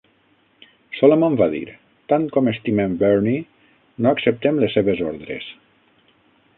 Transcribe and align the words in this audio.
Solomon 0.99 1.35
va 1.41 1.47
dir: 1.51 1.59
"Tant 2.13 2.25
com 2.37 2.49
estimem 2.53 2.97
Bernie, 3.05 3.45
no 4.07 4.15
acceptem 4.17 4.61
les 4.65 4.77
seves 4.79 5.07
ordres". 5.13 5.51